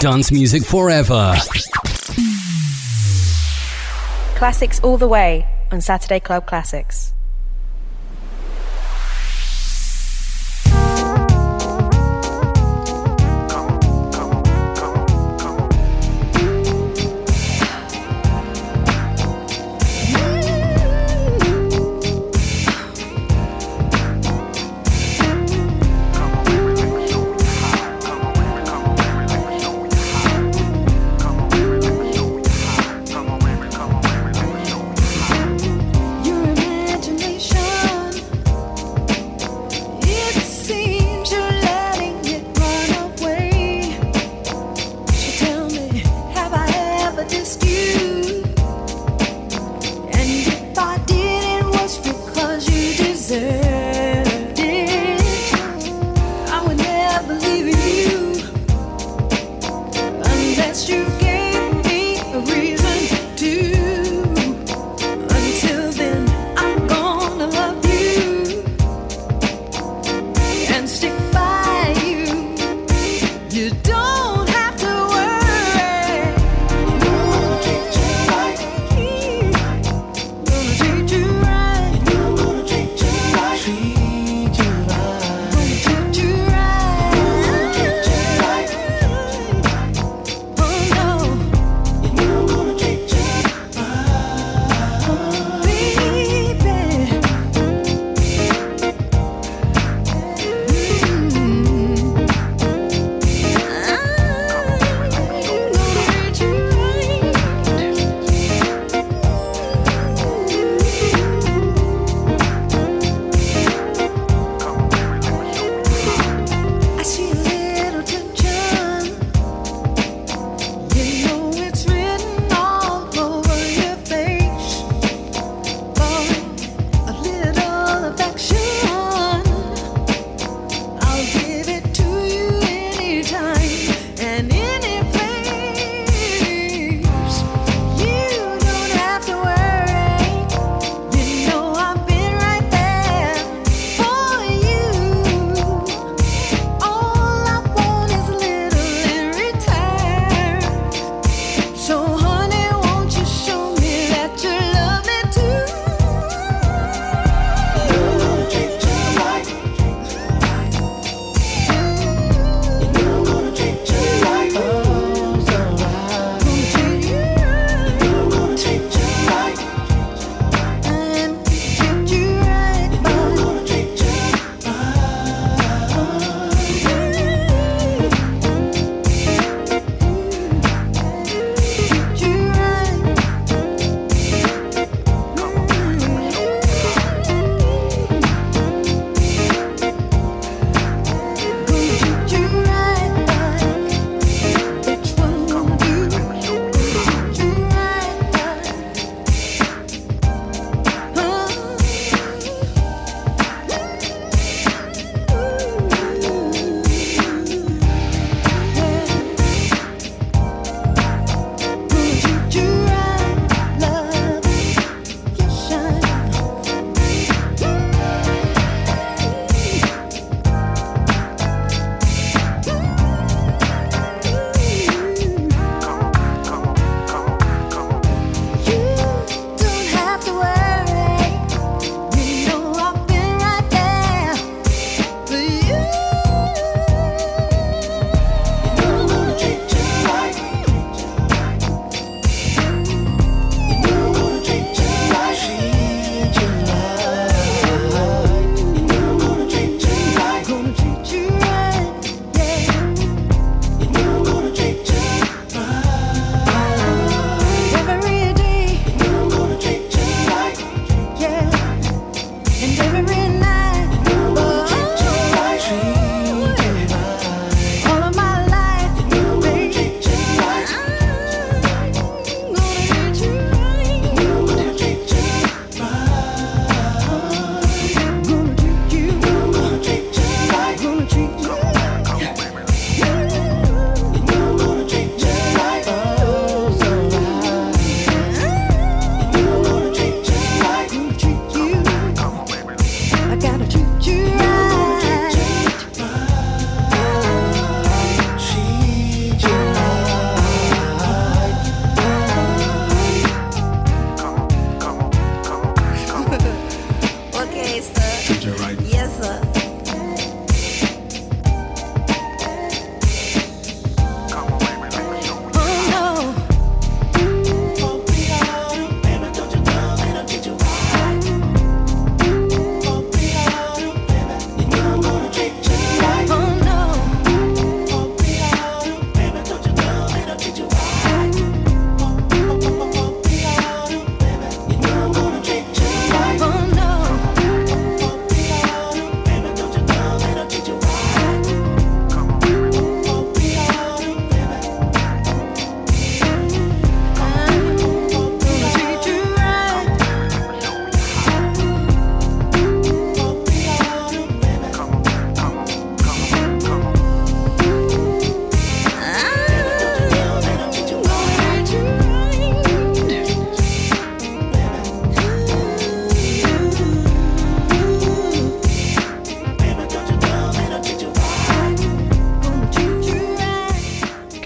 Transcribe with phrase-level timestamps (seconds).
[0.00, 1.34] Dance music forever.
[4.36, 7.07] Classics all the way on Saturday Club Classics.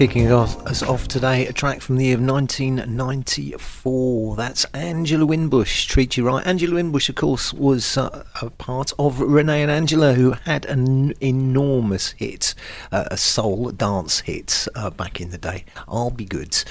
[0.08, 4.34] Kicking off us off today, a track from the year of 1994.
[4.34, 6.44] That's Angela Winbush, Treat You Right.
[6.44, 11.14] Angela Winbush, of course, was uh, a part of Renee and Angela, who had an
[11.20, 12.56] enormous hit,
[12.90, 15.64] uh, a soul dance hit uh, back in the day.
[15.86, 16.64] I'll Be Good.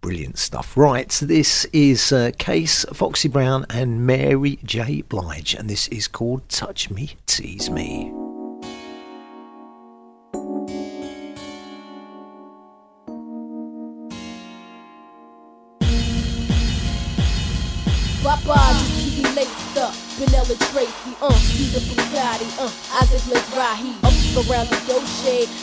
[0.00, 0.74] Brilliant stuff.
[0.74, 5.02] Right, this is uh, Case, Foxy Brown, and Mary J.
[5.02, 8.19] Blige, and this is called Touch Me, Tease Me.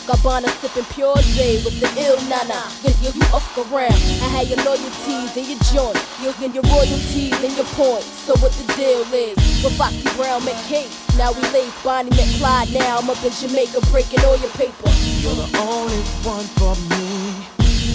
[0.08, 3.92] Gabbana sipping pure J with the ill nana, get you, you up around.
[4.24, 8.08] I had your loyalties and your joint, you get your royalties and your points.
[8.24, 9.36] So what the deal is?
[9.60, 12.08] With Foxy Brown met Case, now we lace Bonnie
[12.40, 14.88] Clyde, now I'm up in Jamaica breaking all your paper.
[15.20, 17.44] You're the only one for me,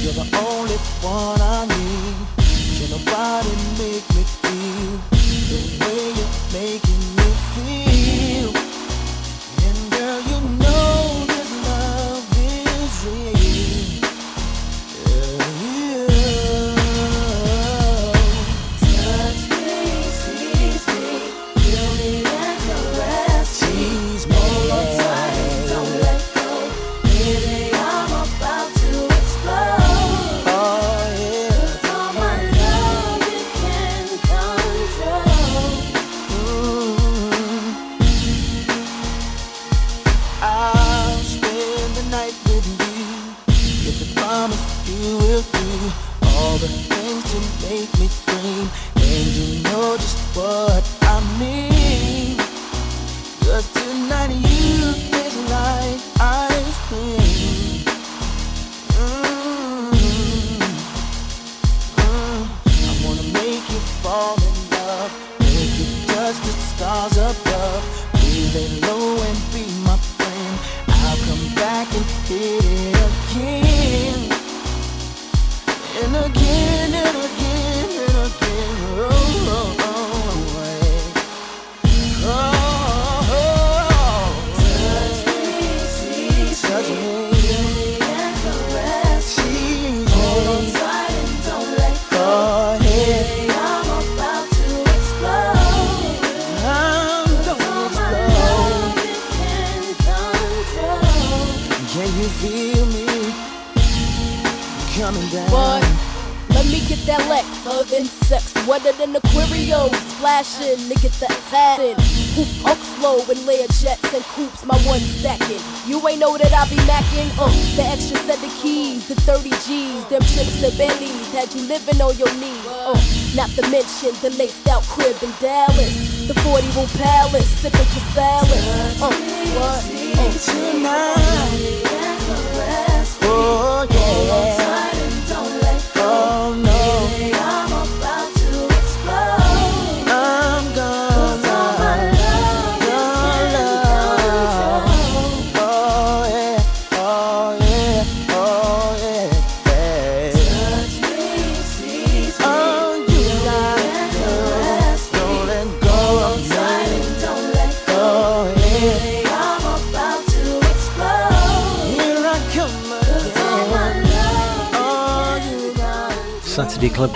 [0.05, 2.13] you're the only one I need.
[2.77, 5.01] Can nobody make me feel
[5.49, 7.02] the way you're making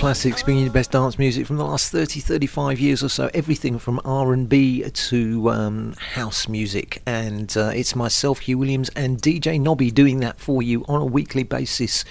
[0.07, 3.29] Classics bringing you the best dance music from the last 30, 35 years or so.
[3.33, 7.01] Everything from R&B to um, house music.
[7.05, 11.05] And uh, it's myself, Hugh Williams, and DJ Nobby doing that for you on a
[11.05, 12.05] weekly basis.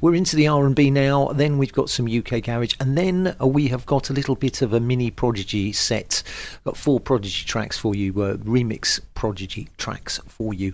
[0.00, 1.34] We're into the R&B now.
[1.34, 2.76] Then we've got some UK garage.
[2.80, 6.22] And then we have got a little bit of a mini Prodigy set.
[6.64, 10.72] Got four Prodigy tracks for you, uh, remix Prodigy tracks for you.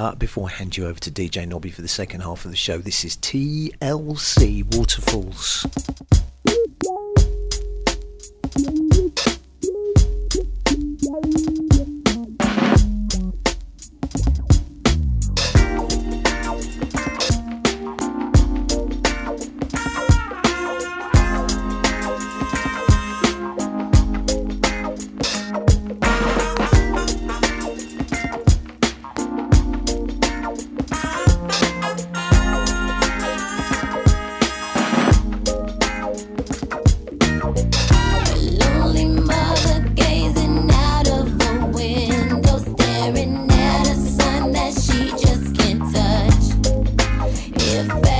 [0.00, 2.56] Uh, before I hand you over to DJ Nobby for the second half of the
[2.56, 5.66] show, this is TLC Waterfalls.
[47.86, 48.17] the best.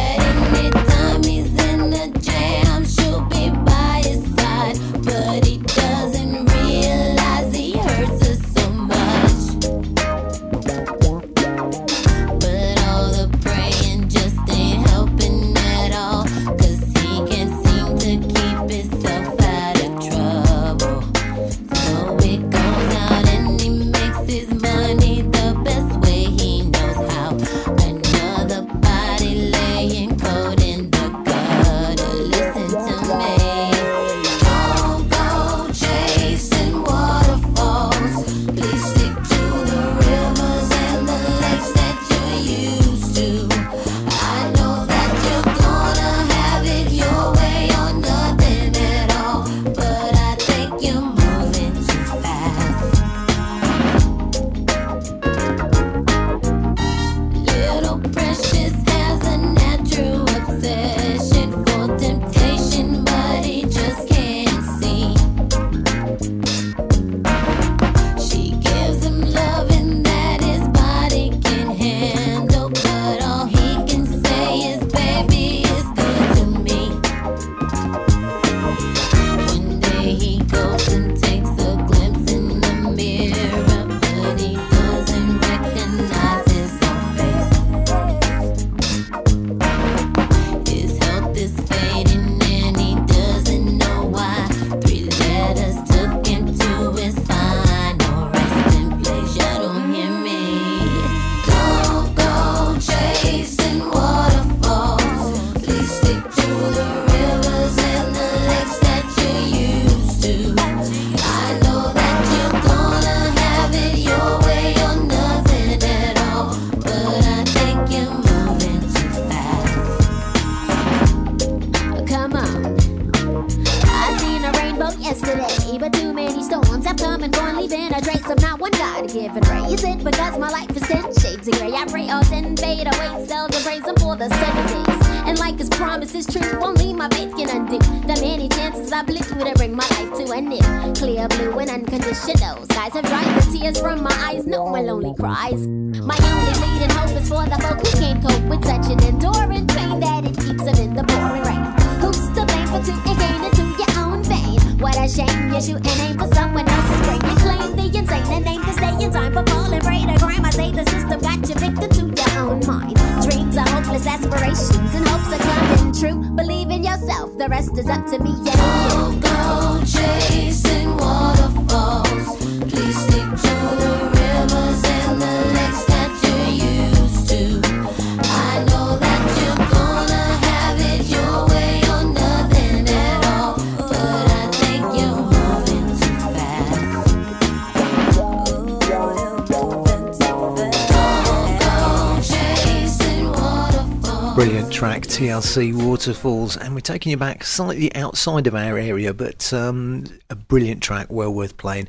[195.98, 200.80] Waterfalls, and we're taking you back slightly outside of our area, but um, a brilliant
[200.80, 201.88] track, well worth playing.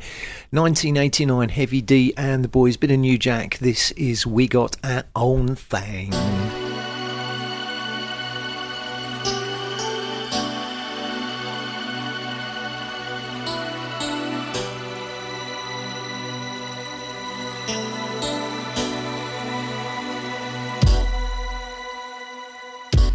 [0.49, 3.59] 1989 Heavy D and the Boyz, bit of New Jack.
[3.59, 6.11] This is We Got Our Own Thing.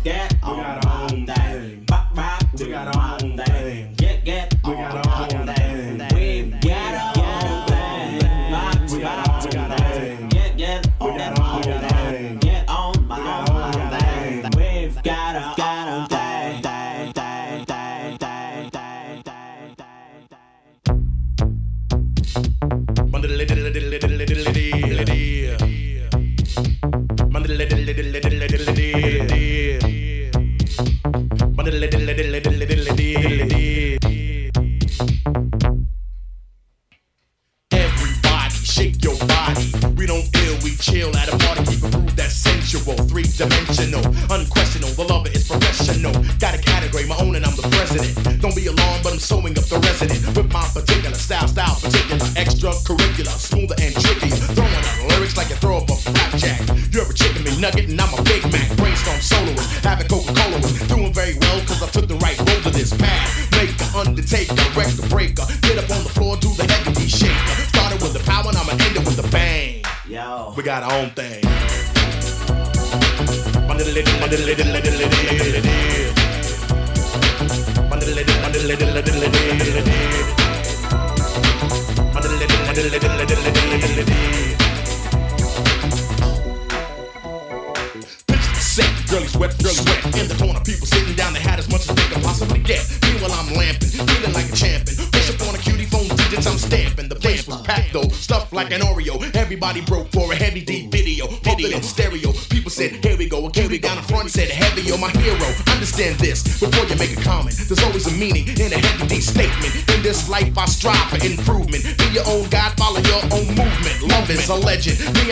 [0.05, 0.35] that.
[0.45, 0.84] We got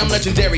[0.03, 0.52] I'm legendary.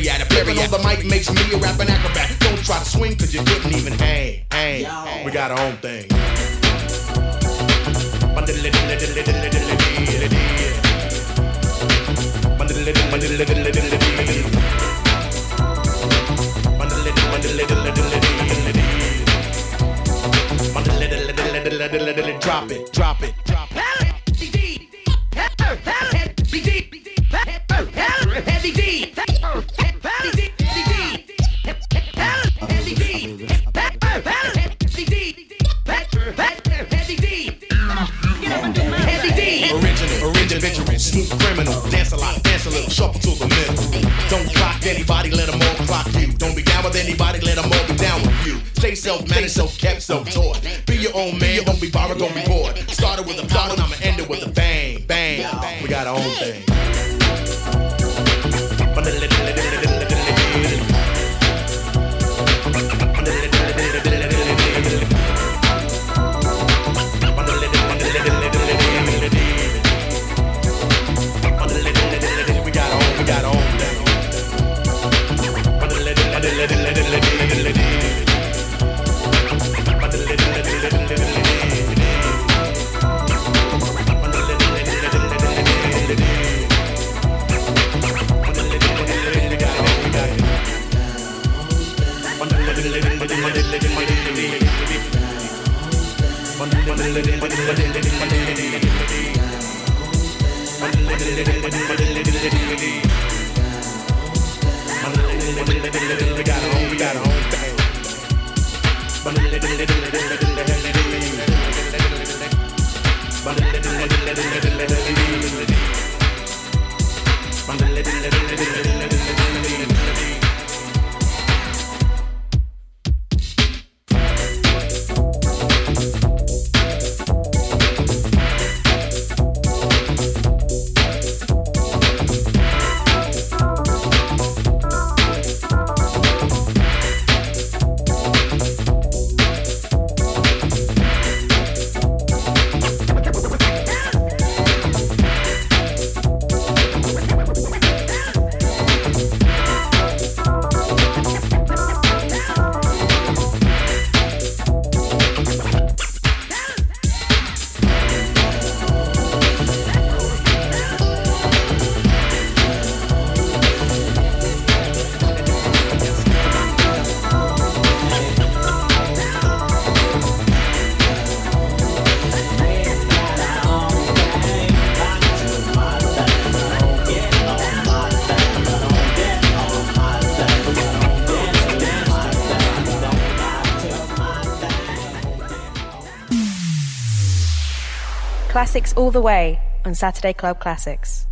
[188.74, 191.23] Classics all the way on Saturday Club Classics.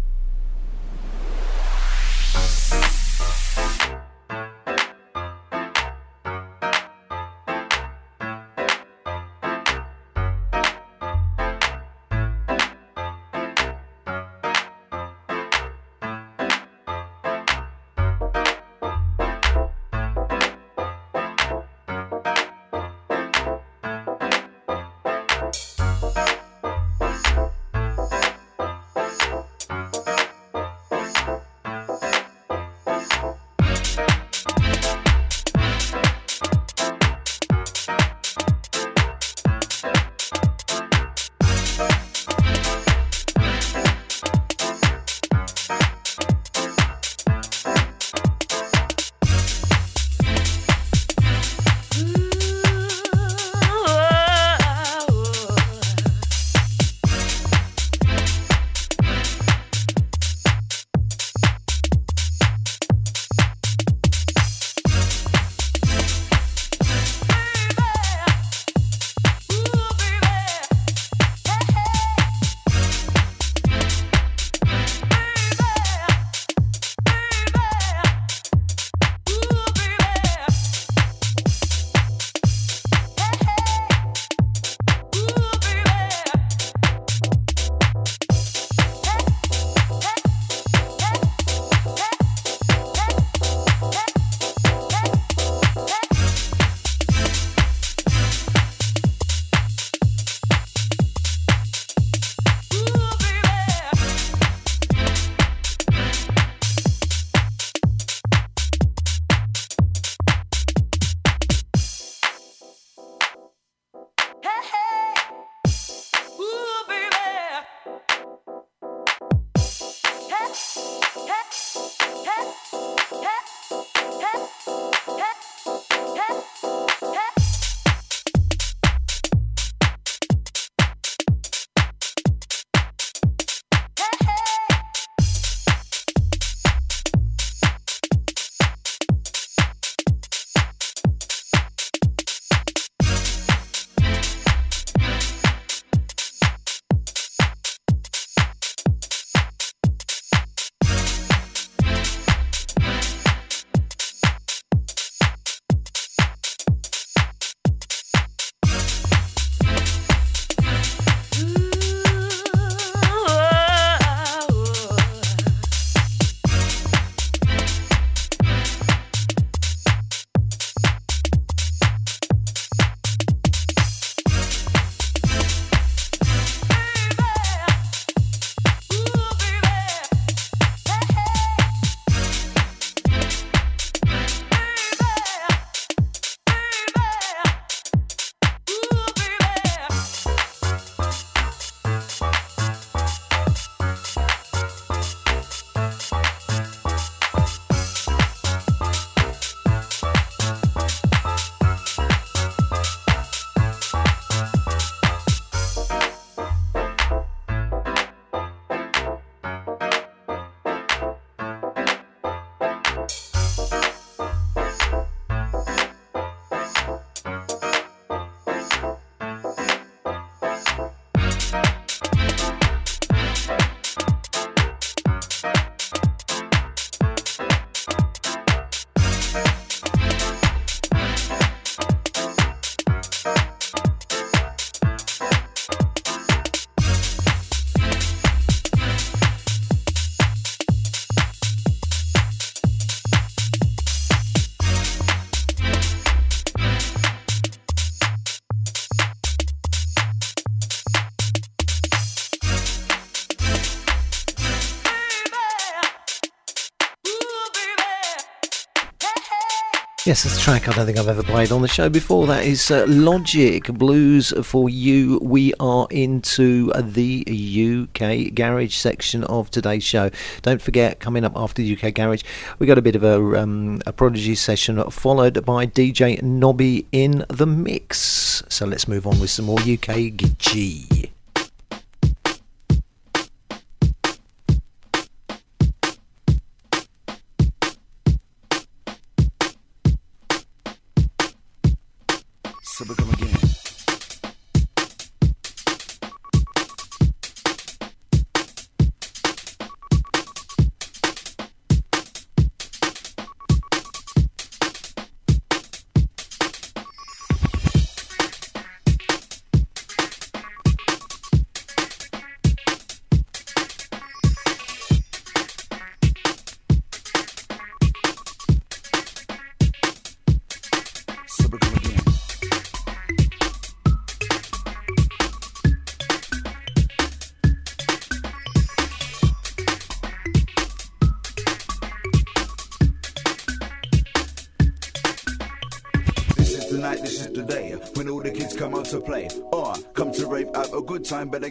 [260.05, 262.27] Yes, it's a track I don't think I've ever played on the show before.
[262.27, 265.21] That is uh, Logic Blues for You.
[265.23, 270.11] We are into the UK Garage section of today's show.
[270.43, 272.25] Don't forget, coming up after the UK Garage,
[272.59, 277.25] we got a bit of a, um, a Prodigy session followed by DJ Nobby in
[277.29, 278.43] the mix.
[278.49, 281.12] So let's move on with some more UK G.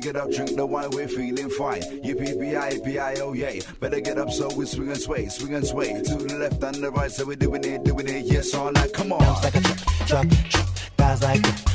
[0.02, 1.82] get up, drink the wine, we're feeling fine.
[1.82, 3.62] Yippee-bi-bi-o, yay.
[3.80, 5.94] Better get up so we swing and sway, swing and sway.
[5.94, 8.94] To the left and the right, so we're doing it, doing it, yes, all night.
[8.94, 9.20] Come on.
[9.44, 10.68] like a truck, truck, truck.
[10.98, 11.71] Guys like that,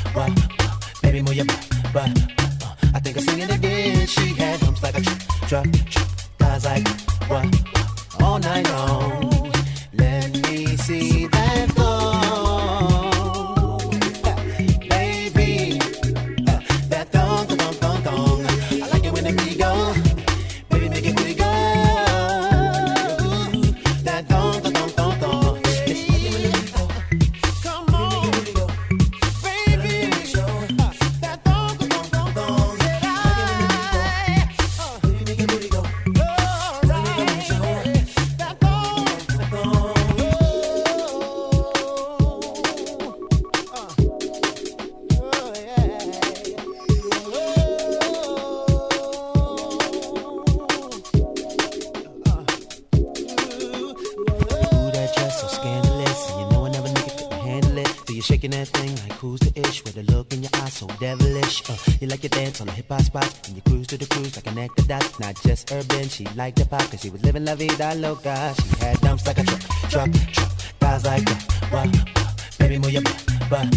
[66.07, 66.81] urban, she liked the pop.
[66.89, 68.53] Cause she was living la vida loca.
[68.55, 70.51] She had dumps like a truck, truck, truck.
[70.79, 71.43] Guys like that.
[71.71, 72.57] What?
[72.59, 73.03] Baby, move your
[73.49, 73.67] butt.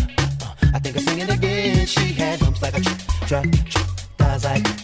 [0.43, 1.87] Uh, I think I'm singing again.
[1.87, 3.87] She had dumps like a truck, truck, truck.
[4.19, 4.80] Guys like that.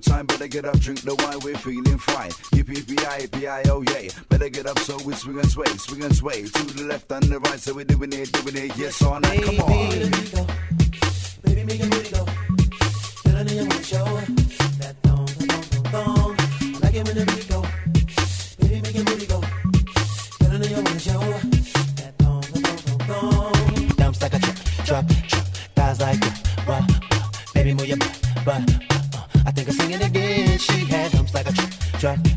[0.00, 0.26] Good time.
[0.26, 2.30] Better get up, drink the wine, we're feeling fine.
[2.54, 4.10] Yippee-bi-bi-o, oh, yay.
[4.28, 6.42] Better get up so we swing and sway, swing and sway.
[6.42, 9.42] To the left and the right, so we're doing it, doing it, yes, all night.
[9.42, 9.90] Come on.
[11.42, 12.24] Baby, make your booty go.
[13.24, 14.04] Get under your window, show
[14.80, 16.36] that dong, dong, dong.
[16.38, 17.60] I like it when the beat go.
[18.60, 19.40] Baby, make your booty go.
[20.40, 21.20] Get under your window, show
[22.00, 23.88] that dong, dong, dong.
[23.96, 25.46] Dumps like a truck, truck, truck.
[25.74, 26.20] Guys like
[26.66, 27.54] what, what?
[27.54, 28.89] Baby, move your butt, butt.
[32.02, 32.29] Like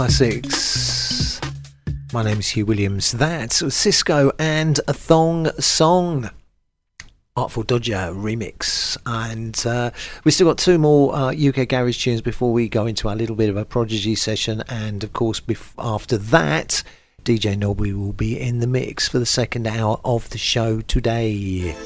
[0.00, 1.38] Classics.
[2.14, 3.12] My name is Hugh Williams.
[3.12, 6.30] That's Sisqó and a Thong Song.
[7.36, 8.96] Artful Dodger remix.
[9.04, 9.90] And uh,
[10.24, 13.36] we've still got two more uh, UK Garage tunes before we go into our little
[13.36, 14.62] bit of a Prodigy session.
[14.70, 16.82] And of course, bef- after that,
[17.22, 21.76] DJ Nobby will be in the mix for the second hour of the show today.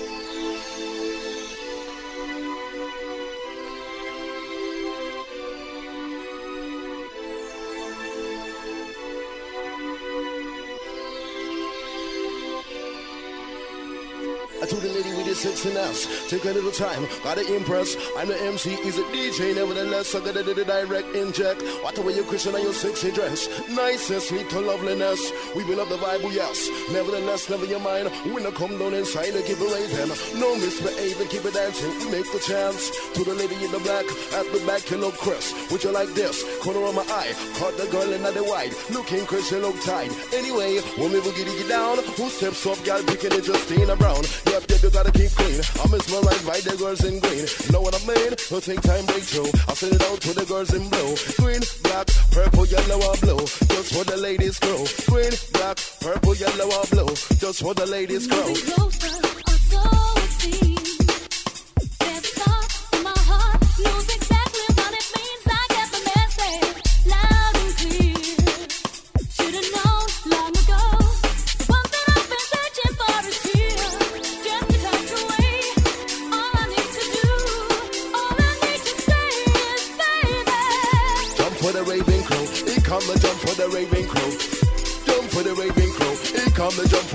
[16.29, 17.97] Take a little time, gotta impress.
[18.17, 21.63] I'm the MC, he's a DJ, nevertheless, I gotta do the direct inject.
[21.83, 25.33] What the way you Christian and your sexy dress, nicest, to loveliness.
[25.55, 26.69] We up the Bible, yes.
[26.93, 28.09] Nevertheless, never your mind.
[28.33, 30.41] When I come down inside, I keep it raising.
[30.41, 31.91] No misbehaving, keep it dancing.
[31.99, 34.91] We make the chance to the lady in the black at the back.
[34.91, 36.43] You look Chris, would you like this?
[36.63, 38.73] Corner of my eye, caught the girl in the white.
[38.91, 40.11] Looking Chris, you look tight.
[40.33, 44.23] Anyway, we will get it down, who steps up, girl, picking it, Justina Brown.
[44.47, 45.61] Yep, yep, you gotta keep clean.
[45.83, 47.47] I'm mesmerized by the girls in green.
[47.73, 48.35] Know what I mean?
[48.51, 49.51] Don't take time breakthrough.
[49.69, 51.17] I'll send it out to the girls in blue.
[51.43, 53.45] Green, black, purple, yellow, or blue.
[53.75, 54.85] Just for the ladies grow.
[55.09, 57.15] Green, black, purple, yellow, or blue.
[57.39, 58.55] Just for the ladies grow.
[58.55, 60.74] Jump for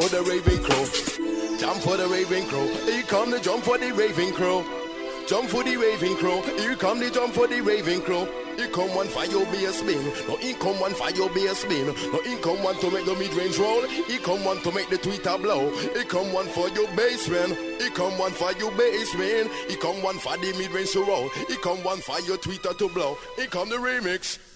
[0.09, 1.57] for the raving crow.
[1.59, 2.65] Jump for the raving crow.
[2.85, 4.63] He come to jump for the raving crow.
[5.27, 6.41] Jump for the raving crow.
[6.41, 8.25] Here come the jump for the raving crow.
[8.55, 10.03] Here come one for your bass spin.
[10.27, 11.87] No, here come one for your bass spin.
[11.87, 13.85] No, here come one to make the mid range roll.
[13.87, 15.69] Here come one to make the tweeter blow.
[15.77, 17.49] Here come one for your bass man.
[17.79, 19.49] Here come one for your bass man.
[19.67, 21.29] Here come one for the mid range to roll.
[21.47, 23.17] Here come one for your tweeter to blow.
[23.35, 24.48] Here come the remix.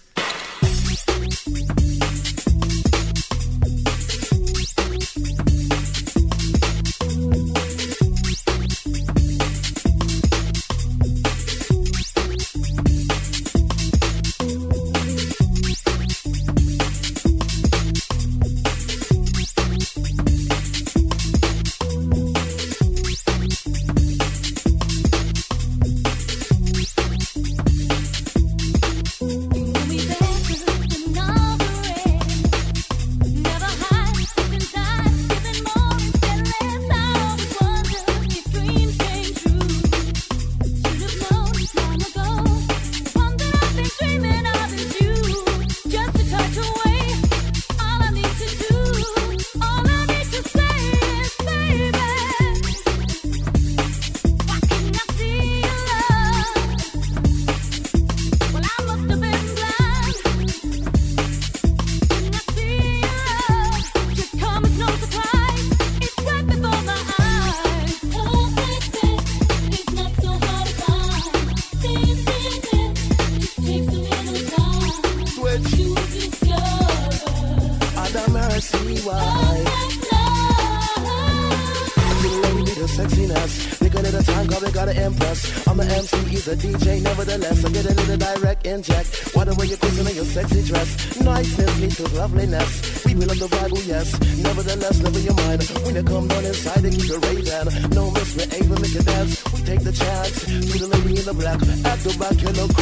[88.82, 89.34] Direct inject.
[89.34, 91.20] Why the way you're kissing in your sexy dress?
[91.20, 93.04] Niceness leads to loveliness.
[93.04, 94.18] We will love the Bible, oh yes.
[94.42, 95.62] Nevertheless, never your mind.
[95.84, 97.90] When you come down inside, they keep the raving.
[97.90, 99.44] No misbehaving, make it dance.
[99.52, 100.40] We take the chance.
[100.44, 101.60] To the lady in the black.
[101.62, 102.73] At the back, you look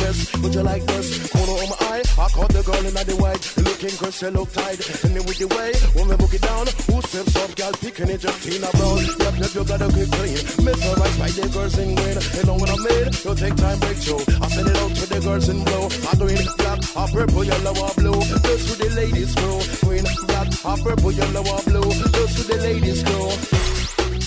[4.12, 5.04] Chris, you look tight.
[5.04, 8.08] And then with the way, when we book it down, who steps up, girl, picking
[8.08, 9.00] it, just Tina Brown.
[9.00, 10.40] Yep, yep, you gotta get clean.
[10.64, 12.18] Mesmerized by the girls in green.
[12.36, 13.06] You know what I mean?
[13.24, 14.24] You take time, break through.
[14.36, 15.86] I send it out to the girls in blue.
[15.88, 18.20] I green, black, a purple, yellow, or blue.
[18.20, 19.60] Just to the ladies, crew.
[19.80, 21.90] Green, black, a purple, yellow, or blue.
[22.12, 23.32] Just to the ladies, crew.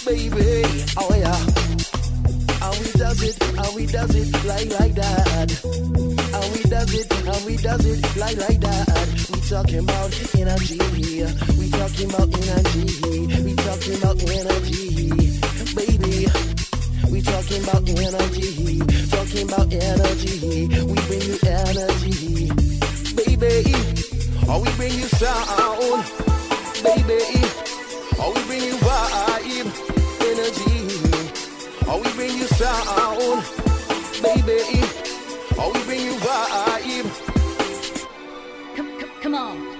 [0.05, 0.65] Baby,
[0.97, 1.64] oh yeah.
[3.05, 5.51] Does it, how we does it, like like that.
[6.33, 9.29] How we does it, how we does it, like like that.
[9.31, 10.79] We talking about energy,
[11.53, 12.85] we talking about energy,
[13.45, 15.21] we talking about energy,
[15.77, 16.25] baby.
[17.11, 18.81] We talking about energy,
[19.13, 20.65] talking about energy.
[20.81, 22.49] We bring you energy,
[23.13, 23.75] baby.
[24.49, 26.09] Or we bring you sound,
[26.81, 27.21] baby.
[28.17, 28.84] Or we bring you
[31.87, 33.43] Or we bring you sound,
[34.21, 34.59] baby.
[35.57, 37.09] Or we bring you vibe.
[39.21, 39.65] Come on.
[39.65, 39.74] Come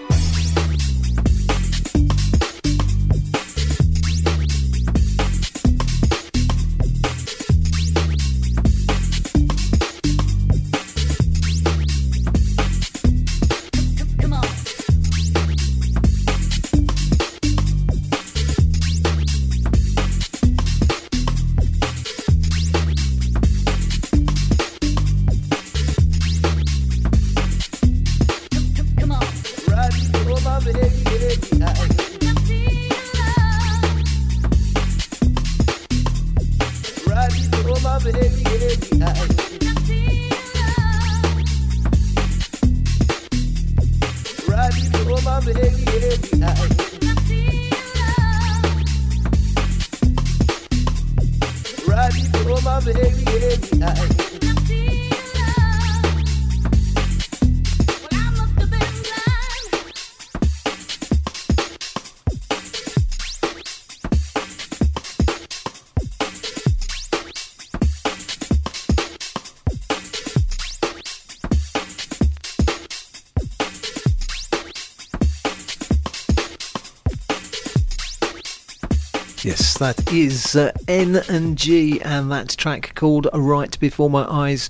[79.94, 84.68] that is uh, N and G, and that track called "Right Before My Eyes."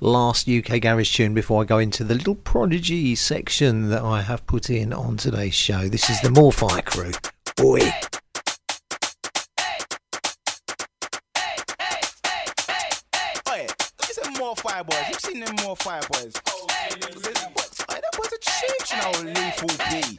[0.00, 4.44] Last UK garage tune before I go into the little prodigy section that I have
[4.48, 5.88] put in on today's show.
[5.88, 7.12] This is the More Fire crew.
[14.24, 15.04] At more fire boys.
[15.08, 16.32] You've seen them more fire boys.
[16.32, 20.18] That was a change, you know, Lethal B.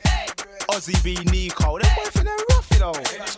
[0.70, 1.80] Ozzy B, Nico.
[1.80, 3.36] Them boys finna rough, you know.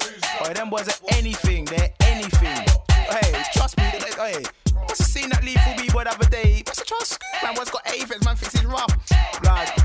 [0.49, 1.63] Oi, them boys are anything.
[1.65, 2.65] They're anything.
[2.89, 3.83] Hey, trust me.
[3.83, 4.41] Hey,
[4.87, 6.63] must have seen that Lethal B boy the other day.
[6.65, 7.53] Must have scoop, man.
[7.53, 8.35] Boy's got aphids, man.
[8.35, 8.89] Thinks he's rough.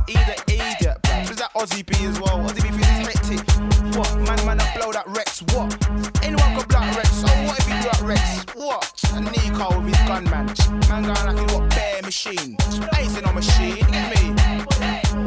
[0.07, 1.29] He's an idiot, blood.
[1.29, 2.41] Who's that Ozzy B as well?
[2.41, 3.41] Ozzy B thinks he's hectic.
[3.95, 4.09] What?
[4.25, 5.43] Man, man, I blow that Rex.
[5.53, 5.69] What?
[6.25, 7.11] Anyone blow that Rex.
[7.13, 8.57] So what if he blew that Rex?
[8.57, 8.89] What?
[9.13, 10.49] And Nico with his gun, man.
[10.89, 12.57] Man going like he's got bare machine.
[12.91, 13.85] I ain't seen machine.
[13.93, 14.33] Get me?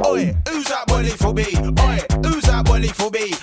[0.01, 1.45] Oi, who's that boy for B?
[1.53, 3.35] Oi, who's that boy for B?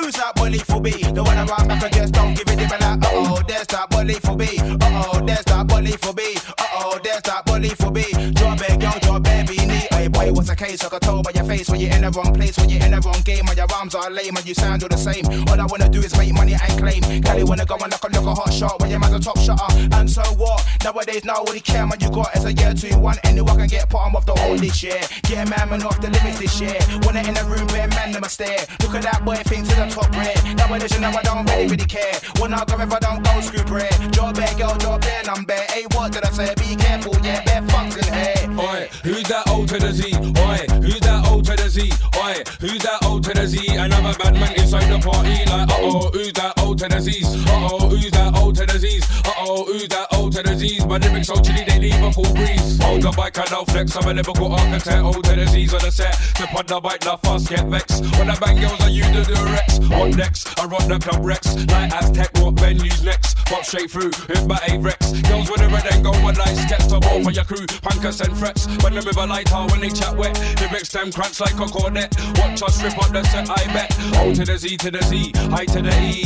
[0.00, 0.90] Who's that boy for B?
[0.90, 3.90] The one around back and just don't give it him a like, oh, there's that
[3.90, 4.48] bully for me.
[4.80, 6.40] Uh oh, there's that bully for me.
[6.56, 8.02] Uh oh, there's that bully for B.
[8.32, 9.84] Drop big, yo, drop baby, knee.
[9.92, 10.82] Hey boy, what's the case?
[10.82, 12.92] I can tell by your face when you're in the wrong place, when you're in
[12.96, 15.26] the wrong game, and your arms are lame, and you sound all the same.
[15.52, 17.20] All I wanna do is make money and claim.
[17.20, 19.36] Cali wanna go and look a look a hot shot when your man's a top
[19.36, 19.68] shotter.
[19.92, 20.64] And so what?
[20.82, 22.00] Nowadays, nobody care, man.
[22.00, 24.82] You got as a year two one, anyone can get bottom of the whole this
[24.82, 25.00] year.
[25.28, 26.80] Get man, man off the limits this year.
[27.10, 27.89] They in the room, bare
[28.20, 28.66] them stare.
[28.82, 30.34] Look at that boy, think to the top rare.
[30.54, 32.14] Nowadays, you know I don't really, really care.
[32.38, 33.92] When I go if I don't go screw bread.
[34.12, 35.66] Job bare, girl, job bare, I'm bare.
[35.70, 36.54] Hey, what did I say?
[36.54, 38.60] Be careful, yeah, bare fucks in here.
[38.60, 40.14] Oi, who's that old to the Z?
[40.14, 41.90] Oi, who's that old to the Z?
[42.16, 42.99] Oi, who's that
[43.36, 43.76] Z?
[43.76, 47.26] Another bad man inside the party, like, uh oh, who's that old Z's?
[47.46, 49.04] Uh oh, who's that old Z's?
[49.24, 50.84] Uh oh, who's that old Z's?
[50.86, 52.78] My lyrics so chilly, they leave a full breeze.
[52.82, 55.90] Hold the bike, and I don't flex, I'm a lyrical architect, old Z's on the
[55.90, 56.14] set.
[56.14, 58.04] Step on the bike, the fast get vexed.
[58.18, 60.00] When I bang girls, I use the Durex.
[60.00, 61.54] On next, I rock the club Rex.
[61.66, 63.36] Like Aztec, what venues next?
[63.46, 65.12] Pop straight through, hit my A-Rex.
[65.22, 67.66] Girls with the red and go one light sketch to ball for your crew.
[67.82, 68.66] Punkers and frets.
[68.82, 70.38] When the river light out, when they chat wet.
[70.60, 72.14] Lyrics them crunch like a cornet.
[72.38, 73.90] Watch us rip up the set, I bet.
[74.16, 76.24] O to the Z to the Z, I to the E.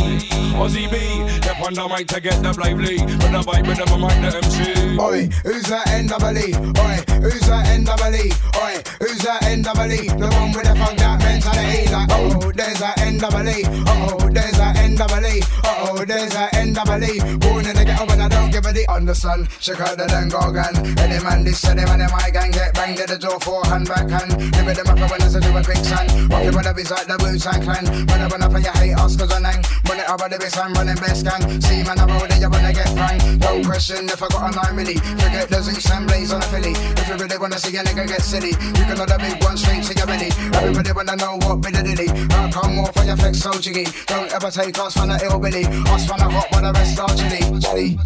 [0.54, 0.96] Ozzy B,
[1.40, 2.98] step on the mic to get them lively.
[3.00, 4.98] With the vibe, with them, mic the MC.
[5.00, 6.54] Oi, who's that NWE?
[6.78, 8.24] Oi, who's that NWE?
[8.62, 10.18] Oi, who's that NWE?
[10.18, 11.90] The one with the funk that mentality.
[11.90, 13.84] Like, oh, there's that NWE.
[13.88, 14.53] Oh, there's
[14.96, 15.42] that NWE.
[15.64, 17.40] Oh, there's that NWE.
[17.40, 18.84] Born in the ghetto, but I don't give a D.
[18.88, 19.48] Understand?
[19.60, 20.74] Check out the then go gun.
[20.98, 24.32] Any man this, any man my gang get banged at the door, forehand, backhand.
[24.54, 26.06] Live with them up when there's a do a son.
[26.28, 27.84] Walking with the beats like the Wu Tang Clan.
[28.06, 29.60] When I up and you hate us, cause I nang.
[29.88, 31.42] Run it with the beats, I'm running best gang.
[31.60, 33.40] See, man, I roll it, you wanna get pranked.
[33.40, 34.96] Don't question if I got a 9 milli.
[34.98, 36.74] Forget the Zeus and Blaze on a Philly.
[36.74, 39.82] If you really wanna see a nigga get silly, you can the big one straight
[39.84, 40.30] to your belly.
[40.54, 42.08] Everybody wanna know what bit of dilly.
[42.30, 43.86] How come more for your flex so jiggy?
[44.06, 45.64] Don't ever take us from the ill Billy.
[45.64, 47.96] Us from the hot, but the rest are chilly.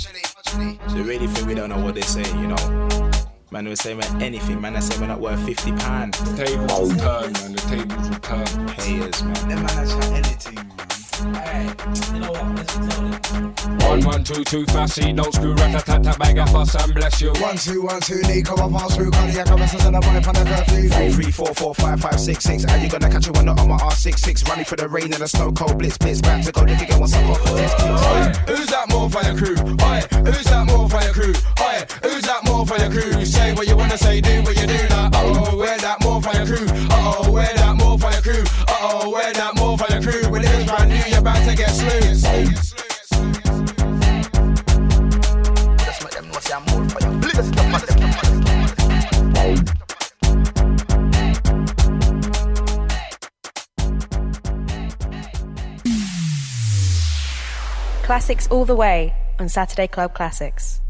[0.53, 0.79] Chilly.
[0.95, 3.11] They really think we don't know what they're saying, you know.
[3.51, 4.75] Man, they were saying man, anything, man.
[4.75, 6.19] They say we're not worth 50 pounds.
[6.19, 7.53] The tables will turn, man.
[7.53, 8.69] The tables will turn.
[8.69, 9.49] Payers, man.
[9.49, 11.08] Them man chat anything, man.
[11.19, 11.27] One,
[14.05, 17.33] one, two, two, fussy, don't screw, rat tat tat bag fuss and bless you.
[17.41, 20.45] One, two, one, two, Nico, I pass through cardiac arrest and a boy on the
[20.47, 20.89] curfew.
[20.89, 22.65] Three, three, four, four, five, five, six, six.
[22.67, 24.49] Are you gonna catch it when not on my R66?
[24.49, 26.21] Running for the rain and the snow cold blitz, blitz.
[26.21, 27.81] Back to go, lick again, once I'm off for test.
[27.83, 29.57] Oi, who's that more for your crew?
[29.59, 31.35] Oi, who's that more for your crew?
[31.59, 33.25] Oi, who's that more for your crew?
[33.25, 34.75] Say what you wanna say, do what you do.
[34.87, 36.67] Like, oh, where that more for your crew?
[36.91, 38.45] Uh oh, where that more for your crew?
[38.69, 40.28] Uh oh, where that more for your crew?
[41.09, 42.01] When it's brand new, you're about to get slew.
[45.85, 47.11] Just make them know say I'm more for you.
[47.21, 47.79] Listen to my
[58.03, 60.81] Classics all the way on Saturday Club Classics.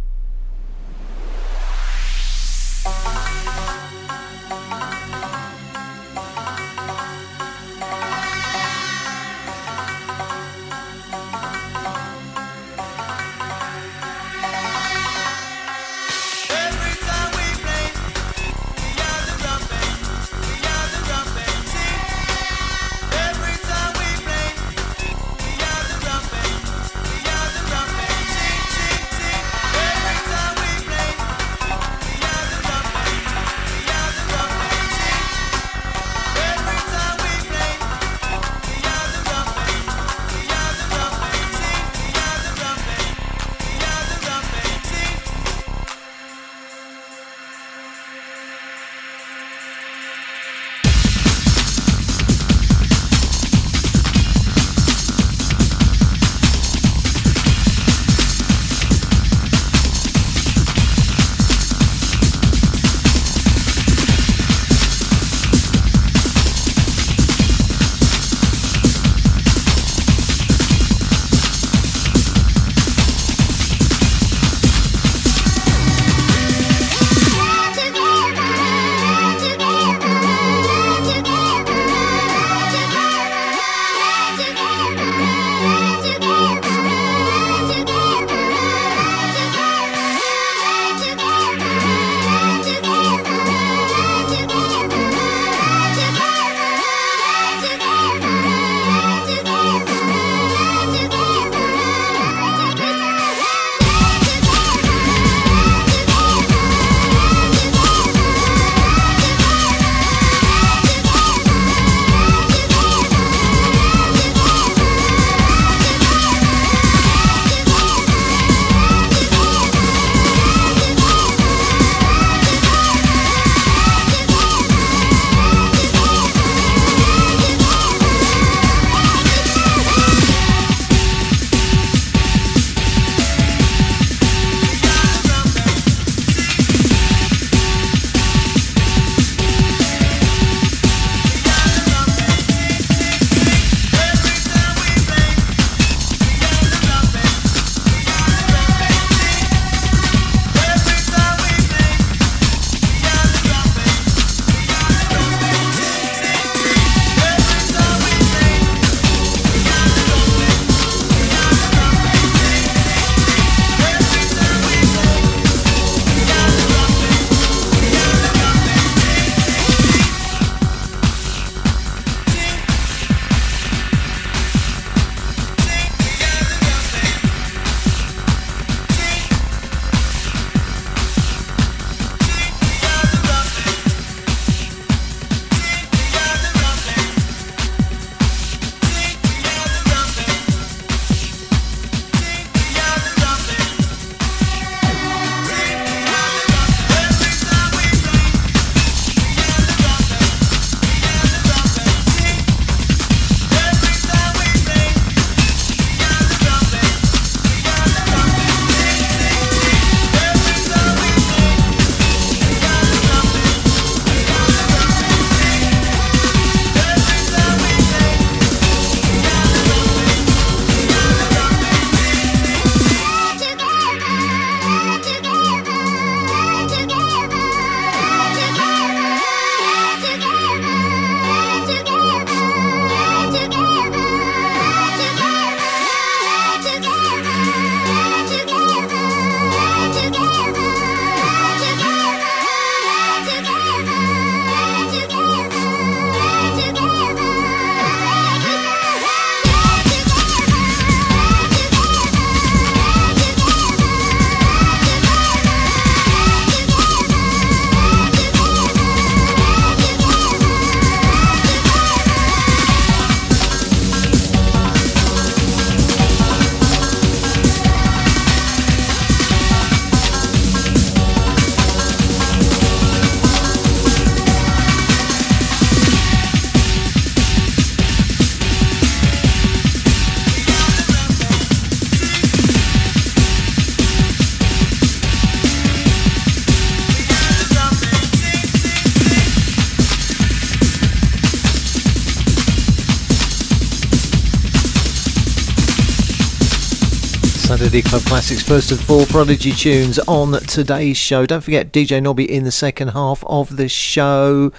[297.49, 301.25] Saturday Club Classics, first of four Prodigy tunes on today's show.
[301.25, 304.53] Don't forget DJ Nobby in the second half of the show.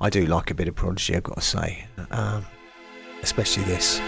[0.00, 2.46] I do like a bit of Prodigy, I've got to say, um,
[3.20, 4.00] especially this.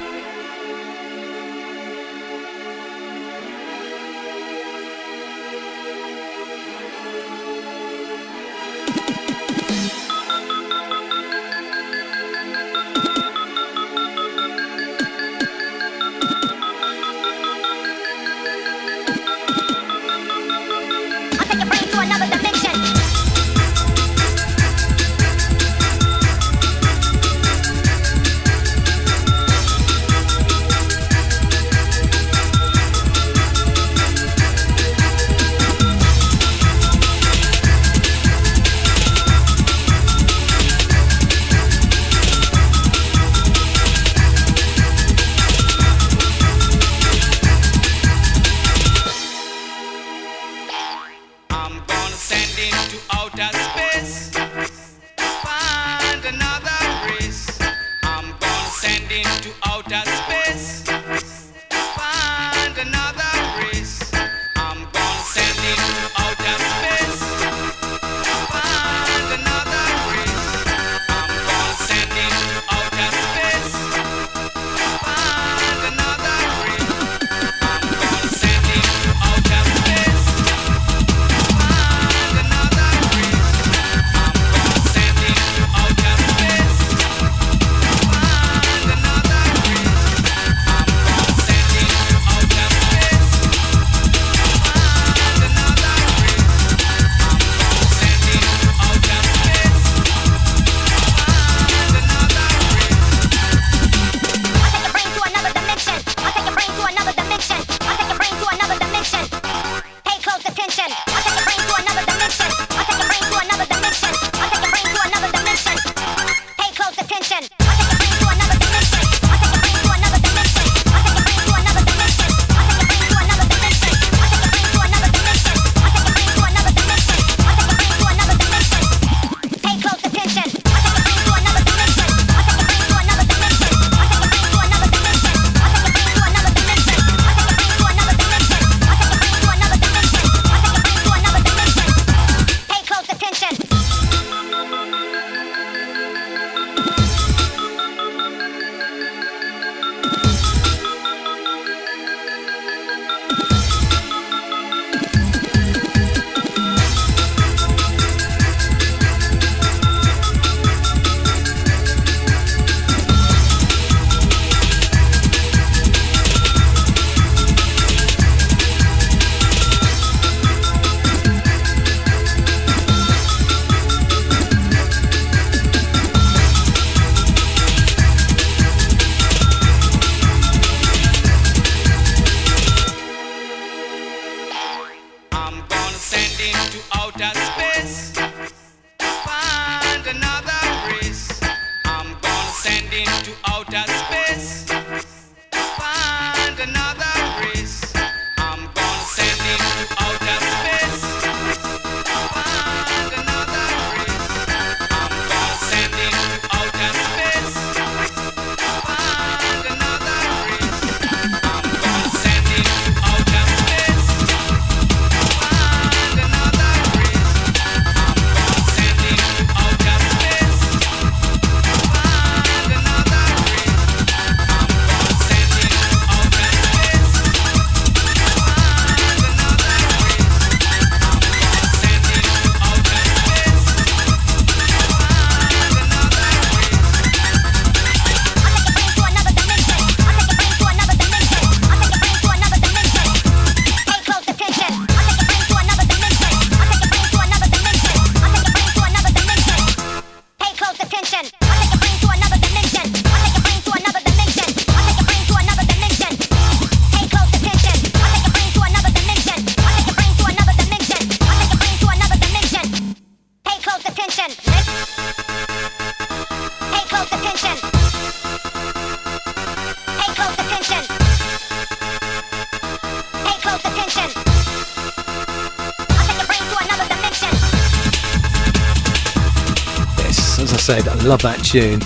[281.09, 281.81] love that tune.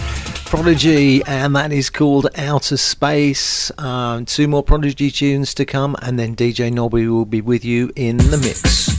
[0.46, 3.70] Prodigy, and that is called Out of Space.
[3.78, 7.92] Um, two more Prodigy tunes to come, and then DJ Nobby will be with you
[7.94, 8.91] in the mix.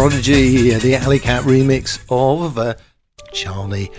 [0.00, 2.72] Prodigy, uh, the Alley Cat remix of uh,
[3.34, 3.92] Charly.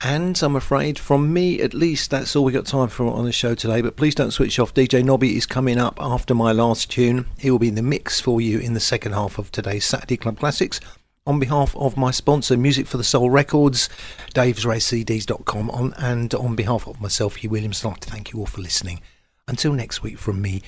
[0.00, 3.32] And I'm afraid, from me at least, that's all we got time for on the
[3.32, 3.80] show today.
[3.80, 4.72] But please don't switch off.
[4.72, 7.26] DJ Nobby is coming up after my last tune.
[7.36, 10.16] He will be in the mix for you in the second half of today's Saturday
[10.16, 10.78] Club Classics.
[11.26, 13.88] On behalf of my sponsor, Music for the Soul Records,
[14.36, 18.46] davesrarecds.com, on, and on behalf of myself, Hugh Williams, I'd like to thank you all
[18.46, 19.00] for listening.
[19.48, 20.62] Until next week from me,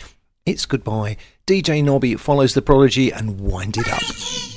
[0.47, 1.16] it's goodbye.
[1.47, 4.03] DJ Nobby follows the prodigy and wind it up.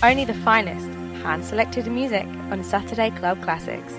[0.00, 0.86] Only the finest,
[1.24, 3.92] hand selected music on Saturday Club Classics.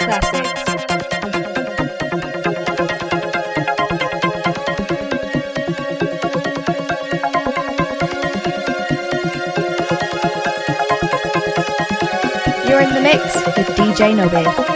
[0.00, 0.10] You're
[12.80, 14.67] in the mix with DJ Nobby.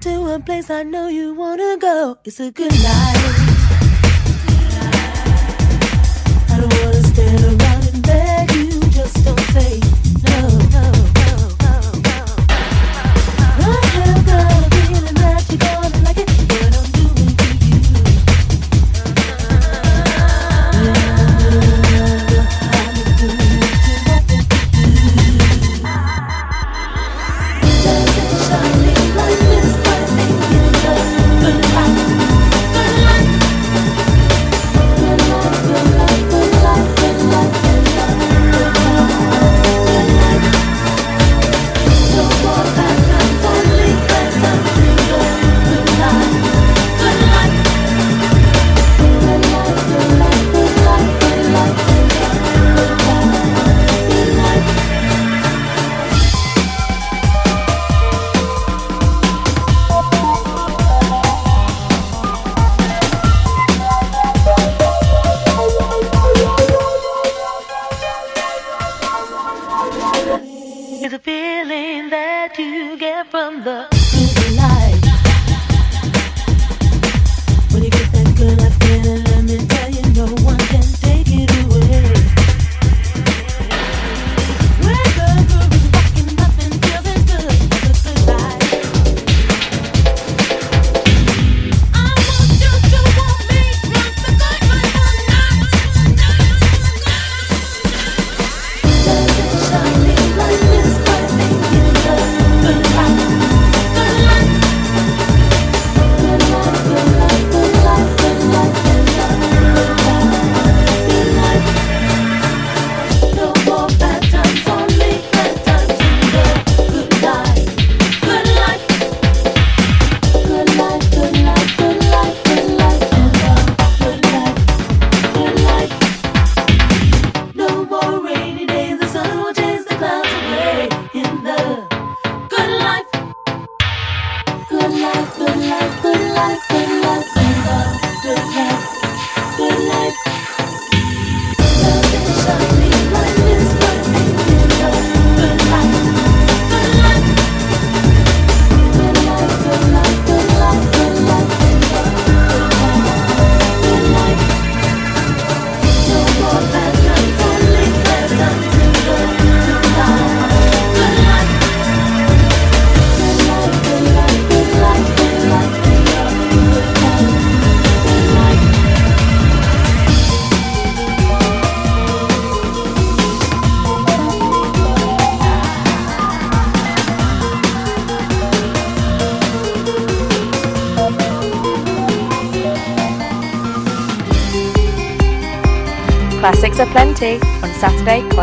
[0.00, 2.16] to a place I know you wanna go.
[2.24, 3.39] It's a good life.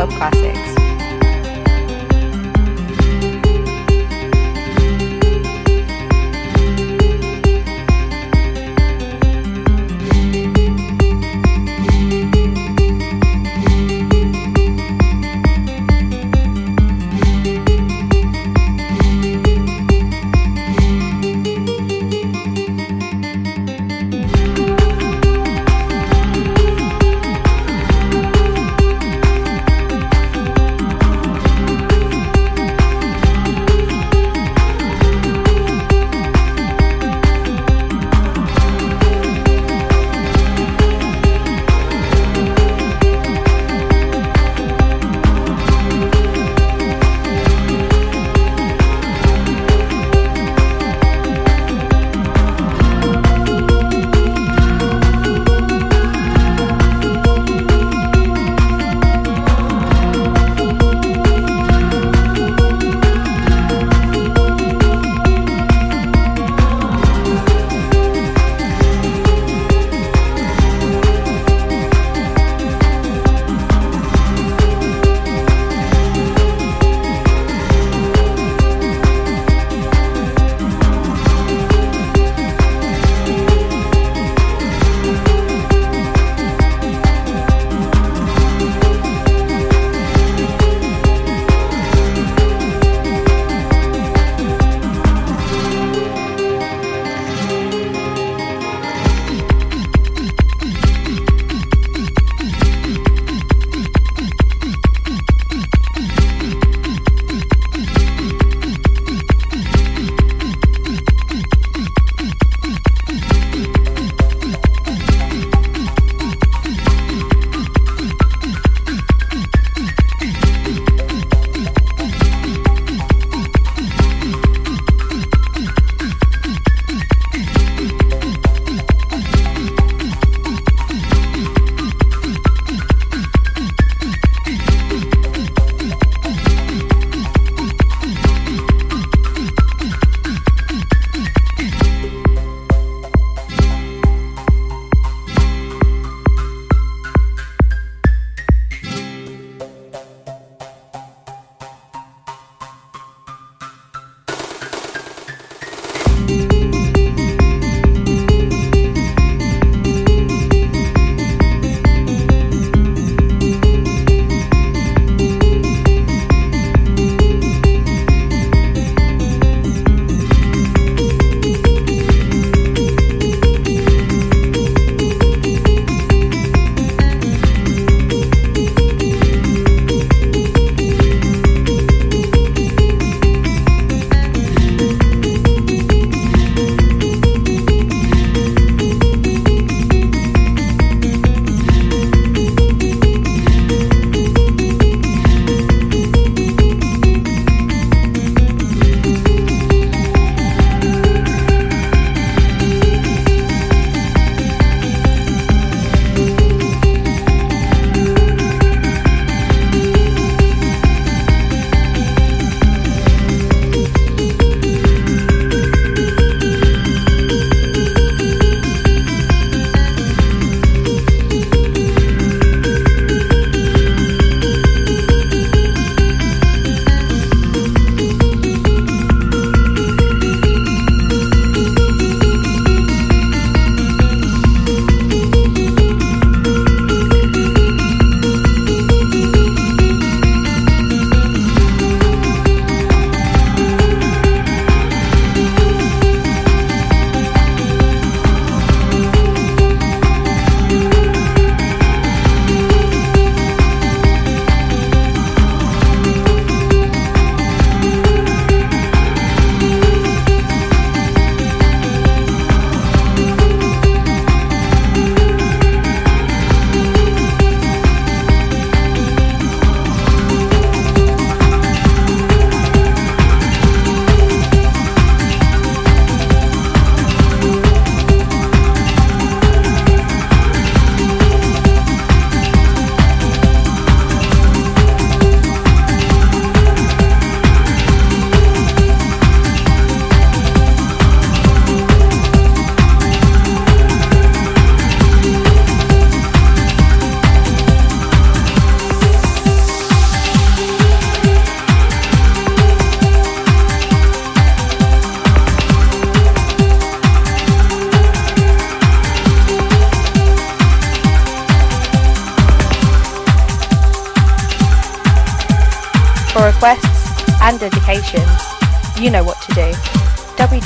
[0.10, 0.36] podcast.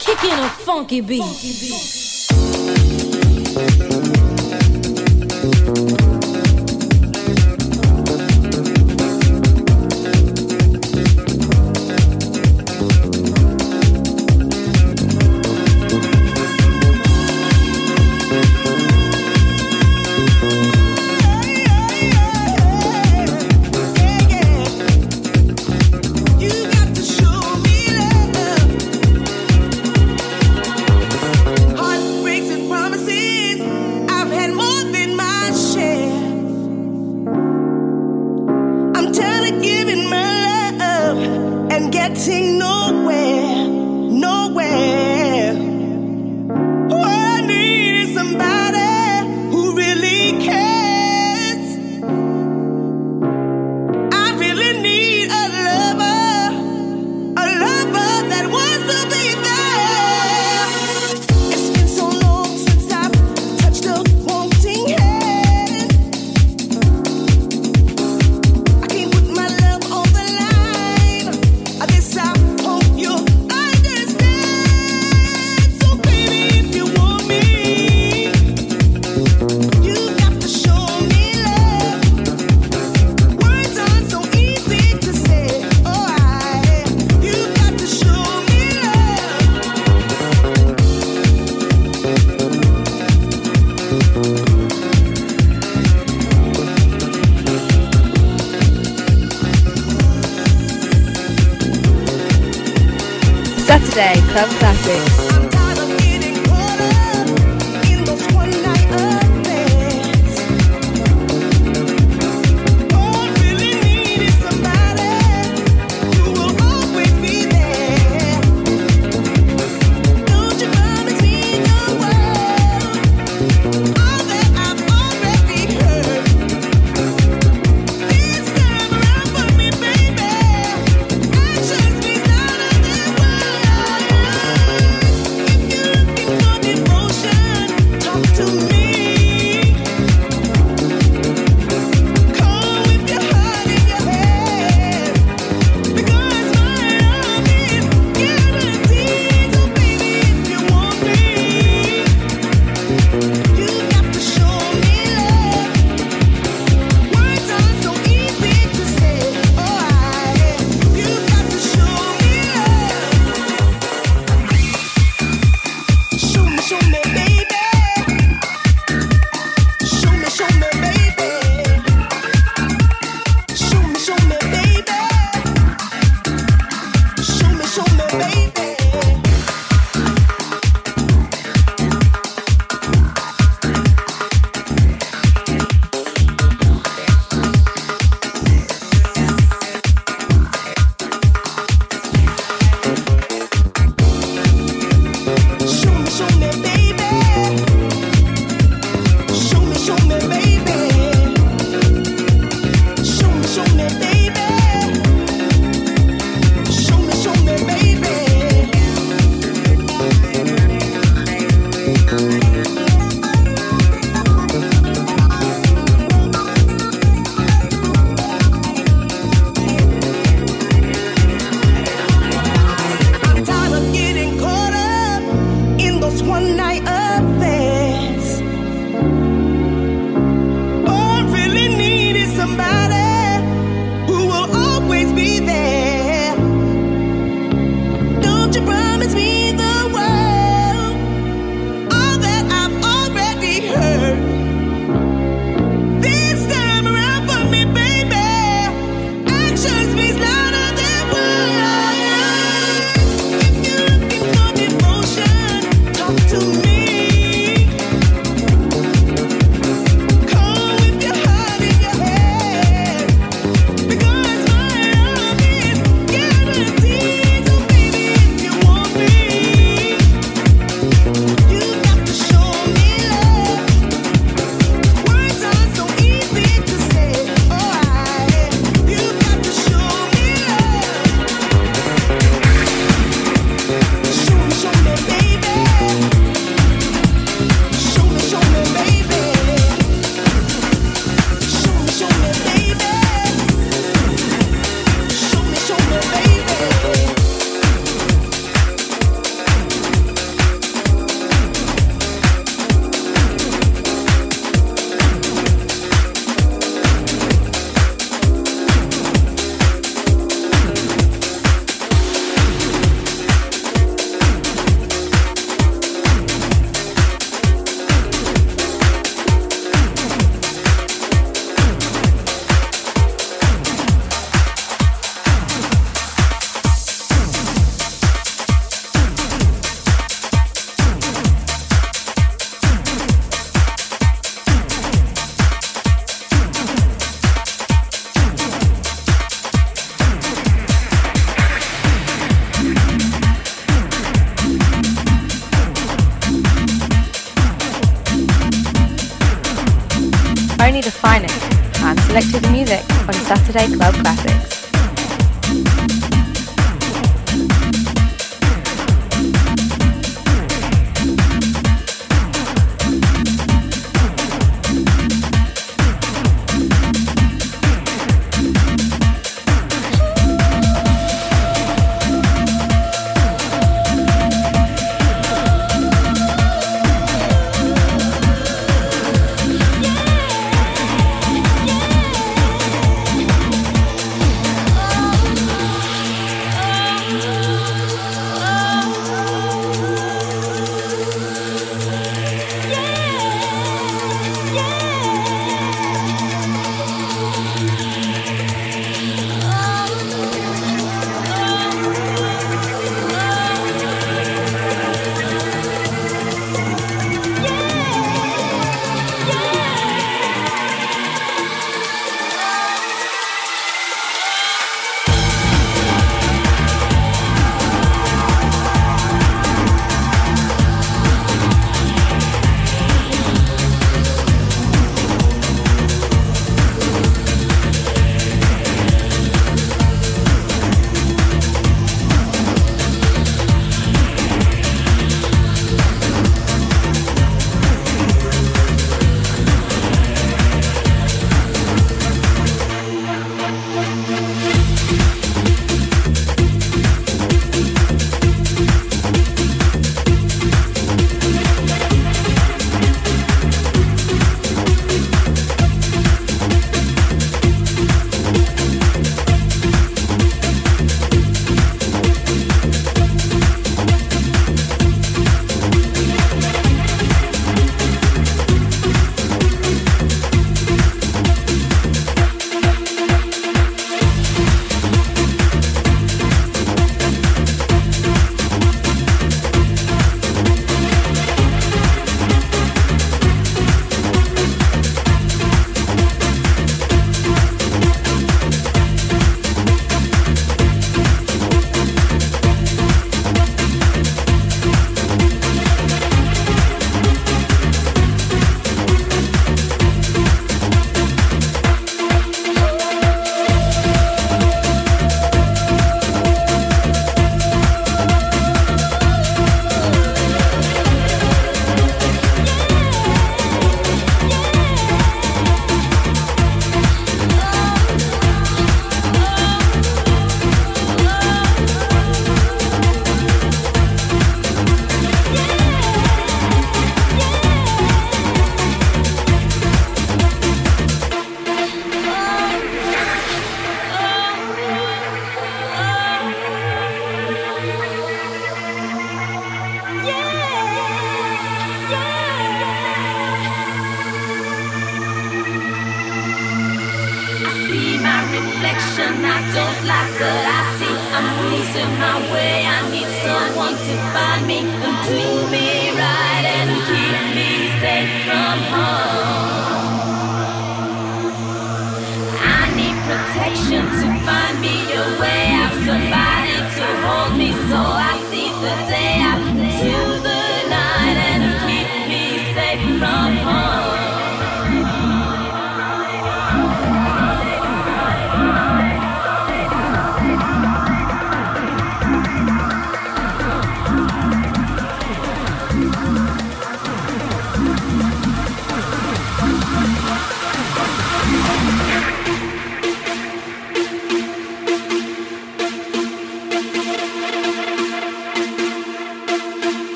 [0.00, 1.22] Kicking a funky beat.
[1.22, 1.52] Funky
[3.94, 3.99] beat.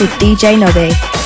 [0.00, 1.17] with DJ Nobby.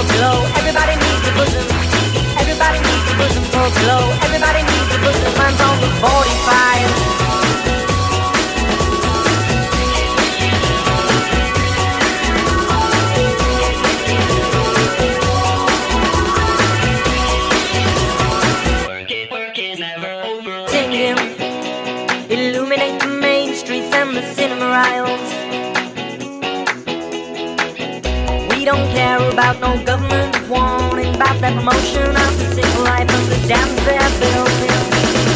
[0.00, 0.44] for glow.
[0.56, 1.66] Everybody needs a bosom.
[2.40, 4.02] Everybody needs a bosom for glow.
[4.24, 5.32] Everybody needs a bosom.
[5.36, 7.19] Mine's on the 45.
[29.40, 34.12] about no government warning about that promotion of the sick life of the damn they're
[34.20, 34.80] building.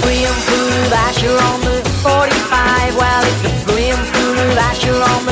[0.05, 1.09] Green food, I
[1.41, 3.01] on the 45.
[3.01, 5.24] Well, it's a green food, I sure on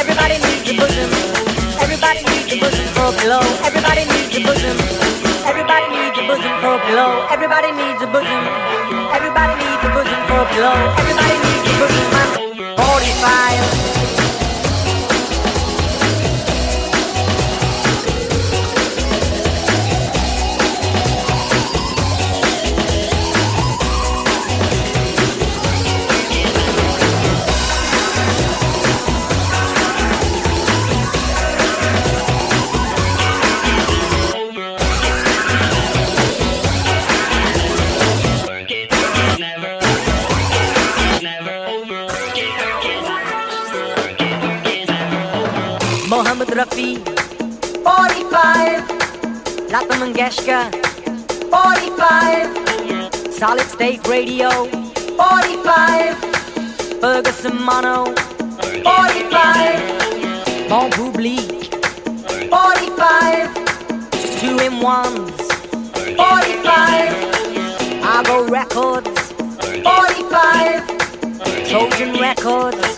[0.00, 1.10] Everybody needs a bosom.
[1.80, 3.44] Everybody needs a bosom for a pillow.
[3.64, 4.76] Everybody needs a bosom.
[5.44, 7.26] Everybody needs a bosom for a pillow.
[7.30, 8.42] Everybody needs a bosom.
[9.12, 10.76] Everybody needs a bosom for a pillow.
[11.00, 12.06] Everybody needs a bosom.
[12.16, 12.30] I'm
[12.80, 14.03] 45.
[50.04, 50.70] Simon
[51.50, 53.32] 45.
[53.32, 54.50] Solid State Radio.
[55.16, 56.16] 45.
[57.00, 58.12] Ferguson Mono.
[58.82, 60.68] 45.
[60.68, 61.72] Bon Public.
[62.50, 63.54] 45.
[64.40, 65.32] Two in ones.
[66.16, 68.04] 45.
[68.04, 69.32] Argo Records.
[69.82, 70.84] 45.
[71.66, 72.93] Trojan Records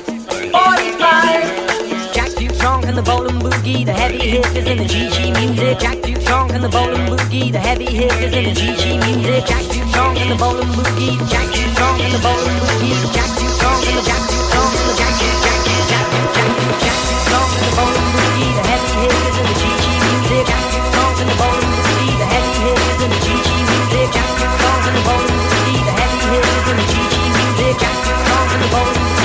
[2.97, 3.85] and the Bowling Boogie.
[3.85, 5.79] The heavy hitters in the GG music.
[5.79, 7.53] Jack Dutrong and the Bowling Boogie.
[7.53, 9.45] The heavy hitters in the GG music.
[9.45, 11.17] Jack Dutrong and the Bowling Boogie.
[11.29, 12.97] Jack Dutrong and the Bowling Boogie.
[13.13, 15.61] Jack Dutrong and the Jack Dutrong and the Jack Jack Jack
[15.91, 16.49] Jack Jack
[16.81, 18.53] Jack Dutrong and the Bowling Boogie.
[18.57, 20.43] The heavy hitters in the GG music.
[20.49, 22.15] Jack Dutrong and the Bowling Boogie.
[22.17, 24.07] The heavy hitters in the GG music.
[24.17, 25.81] Jack Dutrong and the Bowling Boogie.
[25.85, 27.73] The heavy hitters in the GG music.
[27.77, 29.16] Jack Dutrong and the Bowling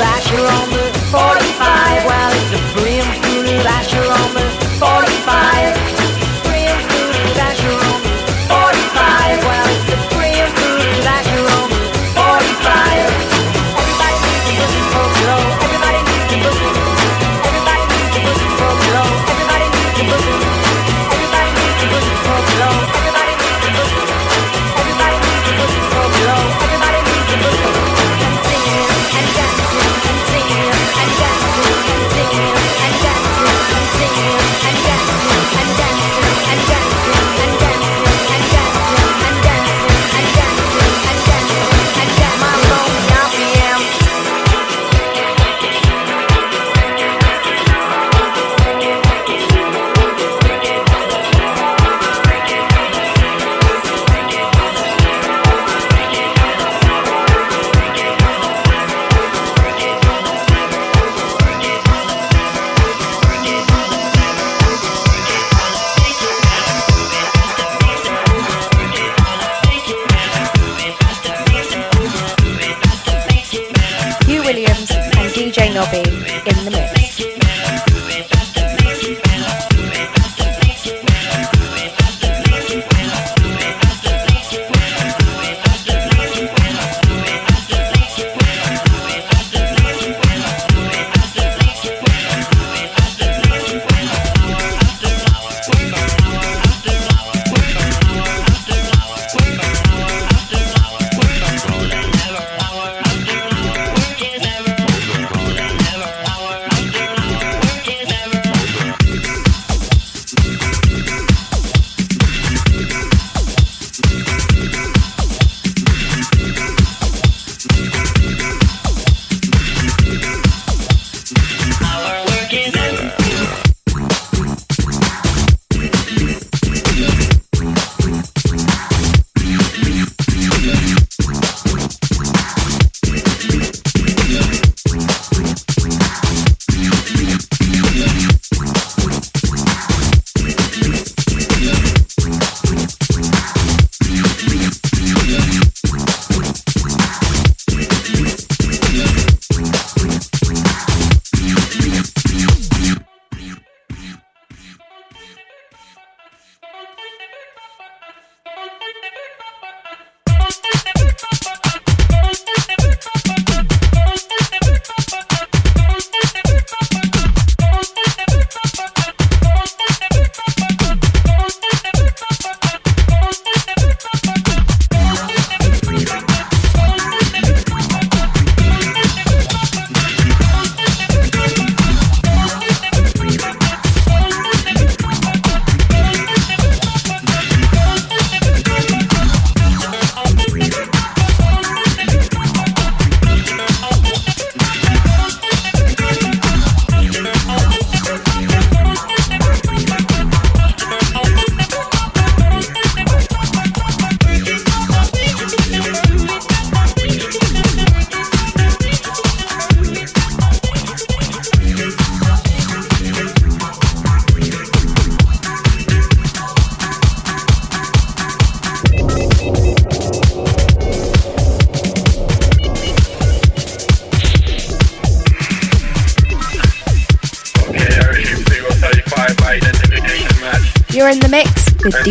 [0.00, 0.89] back, you're on the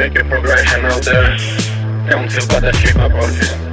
[0.00, 1.36] Make your progression out there.
[2.08, 3.69] Don't feel bad that you about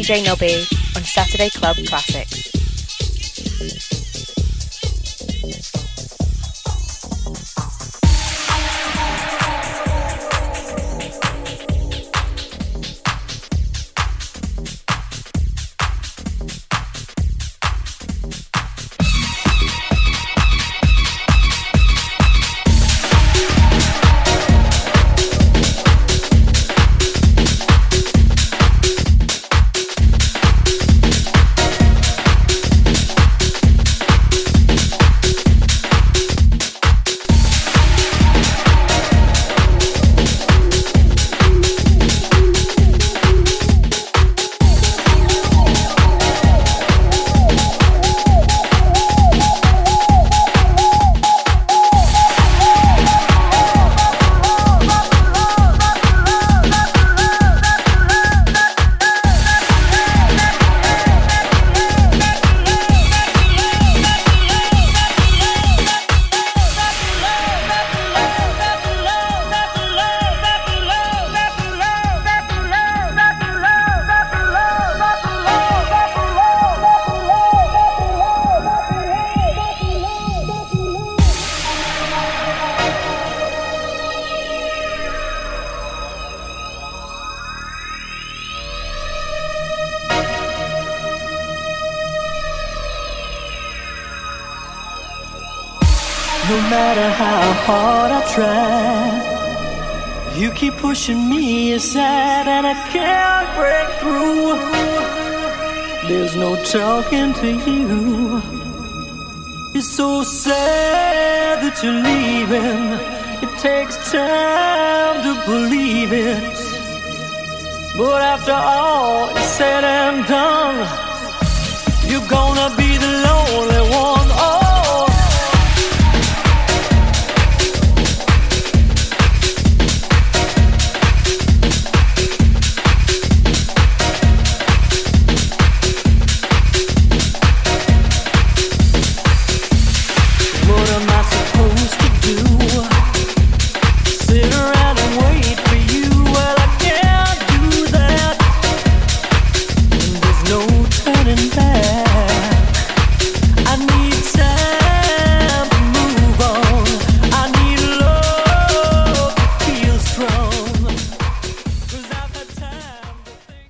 [0.00, 0.64] DJ Nobby
[0.96, 2.49] on Saturday Club Classics.